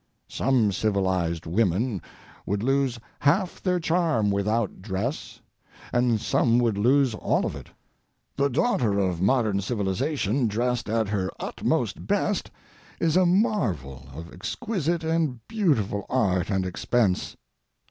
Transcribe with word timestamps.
Some 0.29 0.71
civilized 0.71 1.45
women 1.45 2.01
would 2.47 2.63
lose 2.63 2.97
half 3.19 3.61
their 3.61 3.79
charm 3.79 4.31
without 4.31 4.81
dress, 4.81 5.39
and 5.93 6.19
some 6.19 6.57
would 6.57 6.75
lose 6.75 7.13
all 7.13 7.45
of 7.45 7.55
it. 7.55 7.69
The 8.35 8.49
daughter 8.49 8.97
of 8.97 9.21
modern 9.21 9.61
civilization 9.61 10.47
dressed 10.47 10.89
at 10.89 11.09
her 11.09 11.29
utmost 11.39 12.07
best 12.07 12.49
is 12.99 13.15
a 13.15 13.27
marvel 13.27 14.07
of 14.15 14.33
exquisite 14.33 15.03
and 15.03 15.47
beautiful 15.47 16.07
art 16.09 16.49
and 16.49 16.65
expense. 16.65 17.37